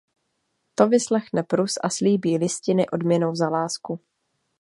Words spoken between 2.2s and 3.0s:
listiny